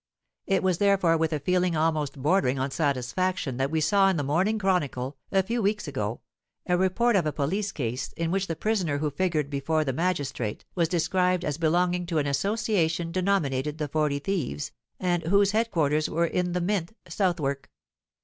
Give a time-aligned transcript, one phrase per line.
[0.47, 4.23] It was therefore with a feeling almost bordering on satisfaction that we saw in the
[4.23, 6.21] Morning Chronicle, a few weeks ago,
[6.65, 10.65] a report of a police case in which the prisoner who figured before the magistrate
[10.73, 16.09] was described as "belonging to an association denominated the 'Forty Thieves,' and whose head quarters
[16.09, 17.69] were in the Mint, Southwark."